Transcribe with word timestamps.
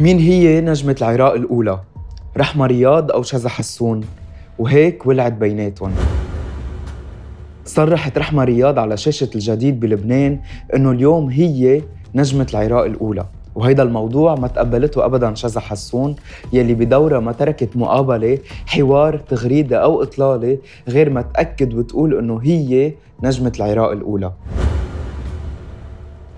مين 0.00 0.18
هي 0.18 0.60
نجمة 0.60 0.96
العراق 0.98 1.32
الأولى؟ 1.34 1.80
رحمة 2.36 2.66
رياض 2.66 3.12
أو 3.12 3.22
شذى 3.22 3.48
حسون؟ 3.48 4.00
وهيك 4.58 5.06
ولعت 5.06 5.32
بيناتهم 5.32 5.92
صرحت 7.64 8.18
رحمة 8.18 8.44
رياض 8.44 8.78
على 8.78 8.96
شاشة 8.96 9.30
الجديد 9.34 9.80
بلبنان 9.80 10.40
إنه 10.74 10.90
اليوم 10.90 11.30
هي 11.30 11.82
نجمة 12.14 12.46
العراق 12.50 12.84
الأولى 12.84 13.26
وهيدا 13.54 13.82
الموضوع 13.82 14.34
ما 14.34 14.48
تقبلته 14.48 15.04
ابدا 15.04 15.34
شذى 15.34 15.60
حسون 15.60 16.16
يلي 16.52 16.74
بدورها 16.74 17.20
ما 17.20 17.32
تركت 17.32 17.76
مقابلة 17.76 18.38
حوار 18.66 19.16
تغريدة 19.18 19.76
أو 19.76 20.02
إطلالة 20.02 20.58
غير 20.88 21.10
ما 21.10 21.22
تأكد 21.22 21.74
وتقول 21.74 22.18
إنه 22.18 22.40
هي 22.42 22.92
نجمة 23.22 23.52
العراق 23.56 23.90
الأولى 23.90 24.32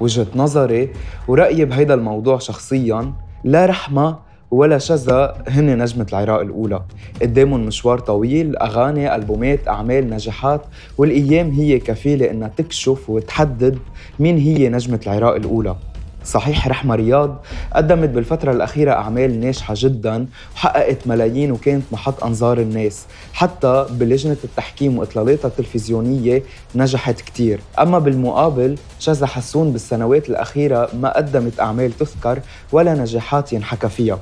وجهة 0.00 0.26
نظري 0.36 0.88
ورأيي 1.28 1.64
بهيدا 1.64 1.94
الموضوع 1.94 2.38
شخصيا 2.38 3.12
لا 3.44 3.66
رحمة 3.66 4.16
ولا 4.50 4.78
شذا 4.78 5.44
هن 5.48 5.82
نجمة 5.82 6.06
العراق 6.12 6.40
الأولى. 6.40 6.82
قدامهم 7.22 7.66
مشوار 7.66 7.98
طويل 7.98 8.56
أغاني 8.56 9.14
ألبومات 9.14 9.68
أعمال 9.68 10.10
نجاحات 10.10 10.62
والأيام 10.98 11.50
هي 11.50 11.78
كفيلة 11.78 12.30
إنها 12.30 12.48
تكشف 12.56 13.10
وتحدد 13.10 13.78
مين 14.18 14.38
هي 14.38 14.68
نجمة 14.68 15.00
العراق 15.06 15.34
الأولى. 15.34 15.76
صحيح 16.24 16.68
رحمة 16.68 16.94
رياض 16.94 17.36
قدمت 17.72 18.08
بالفترة 18.08 18.52
الأخيرة 18.52 18.92
أعمال 18.92 19.40
ناجحة 19.40 19.74
جدا 19.76 20.26
وحققت 20.54 21.06
ملايين 21.06 21.52
وكانت 21.52 21.84
محط 21.92 22.24
أنظار 22.24 22.58
الناس. 22.58 23.04
حتى 23.32 23.86
بلجنة 23.90 24.36
التحكيم 24.44 24.98
وإطلالاتها 24.98 25.48
التلفزيونية 25.48 26.42
نجحت 26.74 27.20
كتير. 27.20 27.60
أما 27.78 27.98
بالمقابل 27.98 28.78
شذى 28.98 29.26
حسون 29.26 29.72
بالسنوات 29.72 30.28
الأخيرة 30.28 30.88
ما 31.00 31.16
قدمت 31.16 31.60
أعمال 31.60 31.92
تذكر 31.92 32.40
ولا 32.72 32.94
نجاحات 32.94 33.52
ينحكى 33.52 33.88
فيها. 33.88 34.18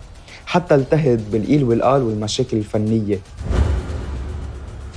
حتى 0.46 0.74
التهت 0.74 1.20
بالقيل 1.32 1.64
والقال 1.64 2.02
والمشاكل 2.02 2.56
الفنية. 2.56 3.18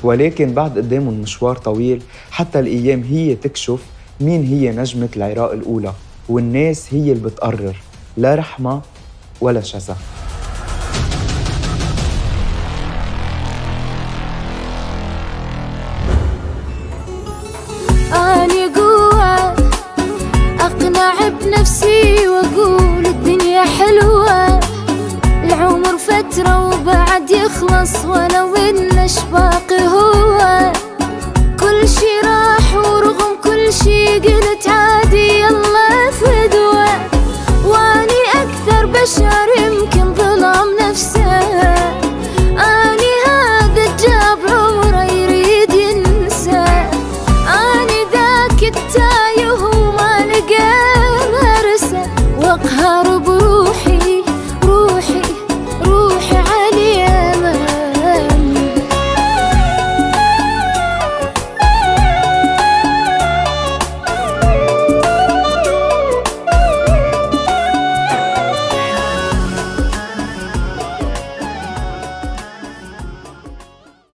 ولكن 0.03 0.53
بعد 0.53 0.77
قدامهم 0.77 1.21
مشوار 1.21 1.55
طويل 1.55 2.01
حتى 2.31 2.59
الأيام 2.59 3.03
هي 3.03 3.35
تكشف 3.35 3.85
مين 4.21 4.45
هي 4.45 4.71
نجمة 4.71 5.09
العراق 5.15 5.51
الأولى. 5.51 5.93
والناس 6.29 6.93
هي 6.93 7.11
اللي 7.11 7.23
بتقرر 7.29 7.75
لا 8.17 8.35
رحمة 8.35 8.81
ولا 9.41 9.61
شذا 9.61 9.97
أني 18.13 18.65
قوة 18.75 19.35
أقنع 20.59 21.27
بنفسي 21.27 22.27
وأقول 22.27 23.05
الدنيا 23.05 23.63
حلوة. 23.65 24.59
العمر 25.43 25.97
فترة 25.97 26.67
وبعد 26.67 27.31
يخلص 27.31 28.05
ولو 28.05 28.55
إن 28.55 28.99
هو 28.99 29.49